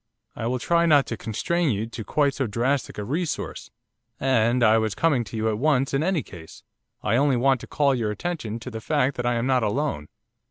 'I 0.35 0.47
will 0.47 0.57
try 0.57 0.87
not 0.87 1.05
to 1.05 1.15
constrain 1.15 1.69
you 1.69 1.85
to 1.85 2.03
quite 2.03 2.33
so 2.33 2.47
drastic 2.47 2.97
a 2.97 3.03
resource, 3.03 3.69
and 4.19 4.63
I 4.63 4.79
was 4.79 4.95
coming 4.95 5.23
to 5.25 5.37
you 5.37 5.47
at 5.47 5.59
once 5.59 5.93
in 5.93 6.01
any 6.01 6.23
case. 6.23 6.63
I 7.03 7.17
only 7.17 7.37
want 7.37 7.61
to 7.61 7.67
call 7.67 7.93
your 7.93 8.09
attention 8.09 8.59
to 8.61 8.71
the 8.71 8.81
fact 8.81 9.15
that 9.17 9.27
I 9.27 9.35
am 9.35 9.45
not 9.45 9.61
alone. 9.61 10.07